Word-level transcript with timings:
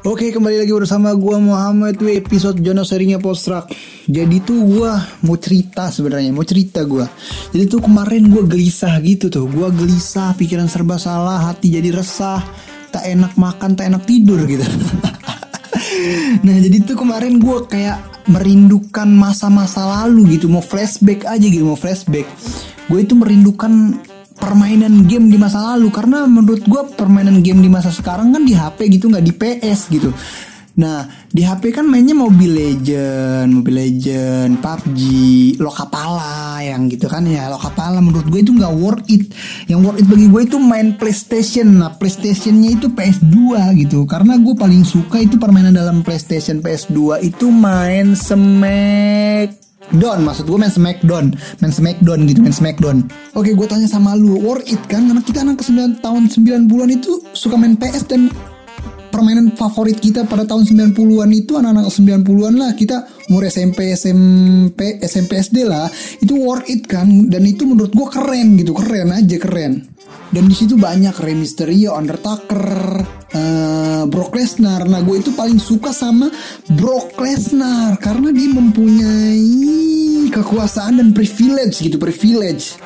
Oke 0.00 0.32
kembali 0.32 0.64
lagi 0.64 0.72
bersama 0.72 1.12
gua 1.12 1.36
Muhammad 1.36 2.00
W 2.00 2.16
episode 2.16 2.56
Jono 2.64 2.88
serinya 2.88 3.20
postrak. 3.20 3.68
Jadi 4.08 4.40
tuh 4.40 4.64
gua 4.64 4.96
mau 5.20 5.36
cerita 5.36 5.92
sebenarnya, 5.92 6.32
mau 6.32 6.40
cerita 6.40 6.80
gua. 6.88 7.04
Jadi 7.52 7.68
tuh 7.68 7.84
kemarin 7.84 8.32
gua 8.32 8.48
gelisah 8.48 8.96
gitu 9.04 9.28
tuh, 9.28 9.44
gua 9.52 9.68
gelisah, 9.68 10.32
pikiran 10.40 10.72
serba 10.72 10.96
salah, 10.96 11.52
hati 11.52 11.76
jadi 11.76 11.92
resah, 11.92 12.40
tak 12.88 13.12
enak 13.12 13.36
makan, 13.36 13.76
tak 13.76 13.92
enak 13.92 14.08
tidur 14.08 14.40
gitu. 14.48 14.64
nah 16.48 16.56
jadi 16.56 16.80
tuh 16.80 16.96
kemarin 16.96 17.36
gua 17.36 17.68
kayak 17.68 18.00
merindukan 18.24 19.04
masa-masa 19.04 19.84
lalu 20.00 20.40
gitu, 20.40 20.48
mau 20.48 20.64
flashback 20.64 21.28
aja 21.28 21.44
gitu, 21.44 21.68
mau 21.68 21.76
flashback. 21.76 22.24
Gue 22.88 23.06
itu 23.06 23.14
merindukan 23.14 24.00
permainan 24.40 25.04
game 25.04 25.28
di 25.28 25.36
masa 25.36 25.76
lalu 25.76 25.92
karena 25.92 26.24
menurut 26.24 26.64
gue 26.64 26.82
permainan 26.96 27.44
game 27.44 27.60
di 27.60 27.68
masa 27.68 27.92
sekarang 27.92 28.32
kan 28.32 28.42
di 28.42 28.56
HP 28.56 28.88
gitu 28.96 29.12
nggak 29.12 29.24
di 29.24 29.32
PS 29.36 29.80
gitu 29.92 30.10
Nah 30.80 31.04
di 31.28 31.44
HP 31.44 31.76
kan 31.76 31.84
mainnya 31.84 32.16
Mobile 32.16 32.56
Legend, 32.56 33.52
Mobile 33.52 33.84
Legend, 33.84 34.64
PUBG, 34.64 35.00
Lokapala 35.60 36.64
yang 36.64 36.88
gitu 36.88 37.04
kan 37.04 37.28
ya 37.28 37.52
Lokapala 37.52 38.00
menurut 38.00 38.24
gue 38.32 38.40
itu 38.40 38.56
nggak 38.56 38.74
worth 38.80 39.04
it. 39.12 39.28
Yang 39.68 39.80
worth 39.84 40.00
it 40.00 40.06
bagi 40.08 40.26
gue 40.32 40.42
itu 40.48 40.56
main 40.56 40.96
PlayStation. 40.96 41.68
Nah 41.84 41.92
PlayStationnya 42.00 42.80
itu 42.80 42.88
PS2 42.96 43.36
gitu. 43.82 44.08
Karena 44.08 44.40
gue 44.40 44.56
paling 44.56 44.86
suka 44.88 45.20
itu 45.20 45.36
permainan 45.36 45.76
dalam 45.76 46.00
PlayStation 46.00 46.64
PS2 46.64 47.28
itu 47.28 47.52
main 47.52 48.16
Smack 48.16 49.59
Don 49.90 50.22
maksud 50.22 50.46
gue 50.46 50.58
main 50.58 50.70
Smackdown 50.70 51.34
main 51.58 51.72
Smackdown 51.74 52.26
gitu 52.30 52.40
main 52.42 52.54
Smackdown. 52.54 53.10
Oke 53.34 53.54
gue 53.54 53.66
tanya 53.66 53.90
sama 53.90 54.14
lu 54.14 54.38
worth 54.38 54.70
it 54.70 54.82
kan? 54.86 55.10
Karena 55.10 55.22
kita 55.22 55.42
anak 55.42 55.58
ke 55.58 55.64
9 55.66 55.98
tahun 56.04 56.22
90-an 56.30 56.90
itu 56.94 57.12
suka 57.34 57.58
main 57.58 57.74
PS 57.74 58.06
dan 58.06 58.30
permainan 59.10 59.52
favorit 59.58 59.98
kita 59.98 60.24
pada 60.24 60.46
tahun 60.46 60.64
90-an 60.94 61.30
itu 61.34 61.58
anak-anak 61.58 61.90
90-an 61.90 62.54
lah. 62.54 62.70
Kita 62.78 62.96
umur 63.28 63.50
SMP 63.50 63.92
SMP 63.92 65.02
SMP 65.02 65.42
SD 65.42 65.66
lah. 65.66 65.90
Itu 66.22 66.38
worth 66.38 66.70
it 66.70 66.86
kan? 66.86 67.10
Dan 67.26 67.42
itu 67.44 67.66
menurut 67.66 67.90
gue 67.90 68.06
keren 68.06 68.56
gitu 68.56 68.72
keren 68.72 69.10
aja 69.10 69.36
keren. 69.36 69.90
Dan 70.30 70.46
di 70.46 70.54
situ 70.54 70.78
banyak 70.78 71.14
Rey 71.18 71.34
Mysterio, 71.34 71.98
Undertaker, 71.98 73.02
uh, 73.34 73.89
Brock 74.06 74.36
Lesnar. 74.36 74.86
Nah, 74.86 75.00
gue 75.02 75.20
itu 75.20 75.32
paling 75.34 75.58
suka 75.58 75.90
sama 75.90 76.28
Brock 76.76 77.18
Lesnar 77.18 77.98
karena 77.98 78.30
dia 78.30 78.48
mempunyai 78.52 79.48
kekuasaan 80.30 81.02
dan 81.02 81.08
privilege 81.10 81.82
gitu, 81.82 81.98
privilege. 81.98 82.78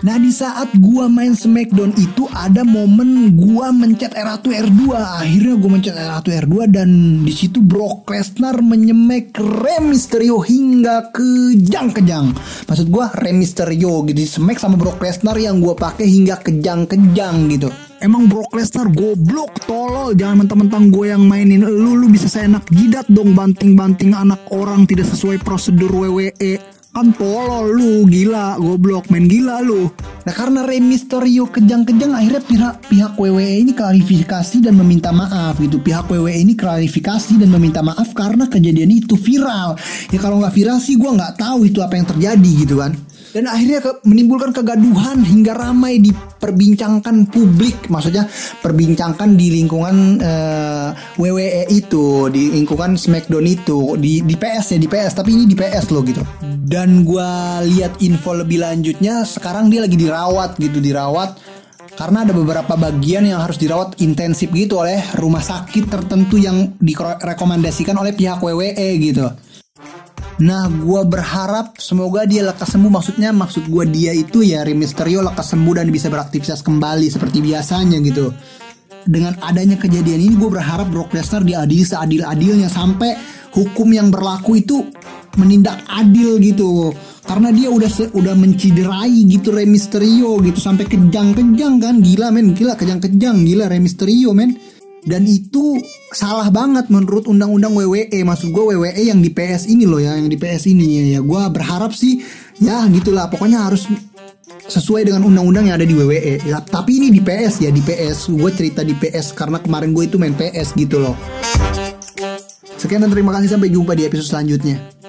Nah 0.00 0.16
di 0.16 0.32
saat 0.32 0.72
gua 0.80 1.12
main 1.12 1.36
Smackdown 1.36 1.92
itu 2.00 2.24
ada 2.32 2.64
momen 2.64 3.36
gua 3.36 3.68
mencet 3.68 4.16
R1 4.16 4.48
R2 4.48 4.96
Akhirnya 4.96 5.54
gua 5.60 5.70
mencet 5.76 5.92
R1 5.92 6.26
R2 6.48 6.54
dan 6.72 6.88
di 7.20 7.32
situ 7.36 7.60
Brock 7.60 8.08
Lesnar 8.08 8.64
menyemek 8.64 9.36
Rey 9.36 9.84
Mysterio 9.84 10.40
hingga 10.40 11.12
kejang-kejang 11.12 12.32
Maksud 12.64 12.88
gua 12.88 13.12
Rey 13.12 13.36
Mysterio 13.36 14.00
gitu 14.08 14.40
Semek 14.40 14.56
sama 14.56 14.80
Brock 14.80 15.04
Lesnar 15.04 15.36
yang 15.36 15.60
gua 15.60 15.76
pakai 15.76 16.08
hingga 16.08 16.40
kejang-kejang 16.40 17.36
gitu 17.52 17.68
Emang 18.00 18.32
Brock 18.32 18.56
Lesnar 18.56 18.88
goblok 18.88 19.60
tolol. 19.68 20.16
Jangan 20.16 20.44
mentang-mentang 20.44 20.88
gue 20.88 21.12
yang 21.12 21.28
mainin. 21.28 21.60
Lu 21.60 22.00
lu 22.00 22.08
bisa 22.08 22.32
seenak 22.32 22.64
jidat 22.72 23.04
dong 23.12 23.36
Banting-banting 23.36 24.16
anak 24.16 24.40
orang 24.56 24.88
Tidak 24.88 25.04
sesuai 25.04 25.44
prosedur 25.44 25.92
WWE 25.92 26.80
kan 26.90 27.14
tolol 27.14 27.70
lu 27.70 28.02
gila 28.10 28.58
goblok 28.58 29.14
main 29.14 29.30
gila 29.30 29.62
lu. 29.62 29.86
Nah 30.26 30.34
karena 30.34 30.66
Rey 30.66 30.82
Mysterio 30.82 31.46
kejang-kejang 31.46 32.10
akhirnya 32.10 32.42
pihak 32.42 32.74
pihak 32.90 33.12
WWE 33.14 33.62
ini 33.62 33.72
klarifikasi 33.78 34.58
dan 34.58 34.74
meminta 34.74 35.14
maaf 35.14 35.54
gitu. 35.62 35.78
Pihak 35.78 36.10
WWE 36.10 36.34
ini 36.34 36.58
klarifikasi 36.58 37.38
dan 37.38 37.54
meminta 37.54 37.78
maaf 37.78 38.10
karena 38.10 38.50
kejadian 38.50 38.90
itu 38.90 39.14
viral. 39.14 39.78
Ya 40.10 40.18
kalau 40.18 40.42
nggak 40.42 40.50
viral 40.50 40.82
sih 40.82 40.98
gue 40.98 41.10
nggak 41.14 41.38
tahu 41.38 41.70
itu 41.70 41.78
apa 41.78 41.94
yang 41.94 42.10
terjadi 42.10 42.50
gitu 42.66 42.82
kan 42.82 42.98
dan 43.30 43.46
akhirnya 43.46 43.78
ke, 43.78 43.90
menimbulkan 44.06 44.50
kegaduhan 44.50 45.22
hingga 45.22 45.54
ramai 45.54 46.02
diperbincangkan 46.02 47.30
publik. 47.30 47.86
Maksudnya 47.86 48.26
perbincangkan 48.58 49.38
di 49.38 49.54
lingkungan 49.54 50.18
uh, 50.18 50.90
eh, 50.90 51.18
WWE 51.18 51.70
itu 51.70 52.26
di 52.30 52.50
lingkungan 52.50 52.98
Smackdown 52.98 53.46
itu 53.46 53.94
di 53.94 54.22
di 54.26 54.34
PS 54.34 54.74
ya 54.74 54.78
di 54.82 54.88
PS 54.90 55.12
tapi 55.22 55.30
ini 55.34 55.44
di 55.46 55.54
PS 55.54 55.94
loh 55.94 56.02
gitu. 56.02 56.22
Dan 56.42 57.06
gue 57.06 57.30
lihat 57.70 58.02
info 58.02 58.34
lebih 58.34 58.62
lanjutnya 58.62 59.22
sekarang 59.22 59.70
dia 59.70 59.86
lagi 59.86 59.94
dirawat 59.94 60.58
gitu 60.58 60.82
dirawat. 60.82 61.38
Karena 61.90 62.24
ada 62.24 62.32
beberapa 62.32 62.80
bagian 62.80 63.28
yang 63.28 63.44
harus 63.44 63.60
dirawat 63.60 64.00
intensif 64.00 64.48
gitu 64.54 64.80
oleh 64.80 65.04
rumah 65.20 65.42
sakit 65.42 65.90
tertentu 65.90 66.40
yang 66.40 66.78
direkomendasikan 66.80 67.92
oleh 67.98 68.16
pihak 68.16 68.40
WWE 68.40 68.88
gitu. 69.02 69.26
Nah, 70.40 70.72
gue 70.72 71.02
berharap 71.04 71.76
semoga 71.76 72.24
dia 72.24 72.40
lekas 72.40 72.72
sembuh. 72.72 72.88
Maksudnya, 72.88 73.28
maksud 73.28 73.68
gue 73.68 73.84
dia 73.92 74.16
itu 74.16 74.40
ya 74.40 74.64
Rey 74.64 74.72
Mysterio 74.72 75.20
lekas 75.20 75.52
sembuh 75.52 75.76
dan 75.76 75.92
bisa 75.92 76.08
beraktivitas 76.08 76.64
kembali 76.64 77.12
seperti 77.12 77.44
biasanya 77.44 78.00
gitu. 78.00 78.32
Dengan 79.04 79.36
adanya 79.44 79.76
kejadian 79.76 80.20
ini, 80.20 80.34
gue 80.40 80.48
berharap 80.48 80.88
Brock 80.88 81.12
Lesnar 81.12 81.44
diadili 81.44 81.84
seadil-adilnya 81.84 82.72
sampai 82.72 83.16
hukum 83.52 83.92
yang 83.92 84.08
berlaku 84.08 84.64
itu 84.64 84.88
menindak 85.36 85.84
adil 85.92 86.40
gitu. 86.40 86.88
Karena 87.20 87.52
dia 87.52 87.68
udah 87.68 88.16
udah 88.16 88.34
menciderai 88.34 89.28
gitu 89.28 89.52
Rey 89.52 89.68
Mysterio 89.68 90.40
gitu 90.40 90.56
sampai 90.56 90.88
kejang-kejang 90.88 91.84
kan, 91.84 91.94
gila 92.00 92.32
men, 92.32 92.56
gila 92.56 92.80
kejang-kejang, 92.80 93.44
gila 93.44 93.68
Rey 93.68 93.78
Mysterio 93.78 94.32
men 94.32 94.56
dan 95.08 95.24
itu 95.24 95.80
salah 96.12 96.52
banget 96.52 96.92
menurut 96.92 97.24
undang-undang 97.24 97.72
WWE 97.72 98.12
maksud 98.20 98.52
gue 98.52 98.62
WWE 98.76 99.00
yang 99.00 99.24
di 99.24 99.32
PS 99.32 99.64
ini 99.72 99.88
loh 99.88 99.96
ya 99.96 100.12
yang 100.12 100.28
di 100.28 100.36
PS 100.36 100.68
ini 100.68 100.84
ya, 101.00 101.04
ya. 101.16 101.20
Gue 101.24 101.40
berharap 101.48 101.96
sih 101.96 102.20
ya 102.60 102.84
gitulah. 102.92 103.32
Pokoknya 103.32 103.64
harus 103.64 103.88
sesuai 104.68 105.08
dengan 105.08 105.24
undang-undang 105.24 105.72
yang 105.72 105.80
ada 105.80 105.88
di 105.88 105.96
WWE 105.96 106.44
ya 106.44 106.60
tapi 106.60 107.00
ini 107.00 107.08
di 107.08 107.24
PS 107.24 107.64
ya 107.64 107.70
di 107.72 107.80
PS 107.80 108.28
gue 108.28 108.50
cerita 108.52 108.84
di 108.84 108.92
PS 108.92 109.32
karena 109.32 109.56
kemarin 109.56 109.96
gue 109.96 110.04
itu 110.04 110.20
main 110.20 110.36
PS 110.36 110.76
gitu 110.76 111.00
loh. 111.00 111.16
Sekian 112.76 113.00
dan 113.00 113.12
terima 113.12 113.32
kasih 113.36 113.56
sampai 113.56 113.72
jumpa 113.72 113.96
di 113.96 114.04
episode 114.08 114.28
selanjutnya 114.36 114.99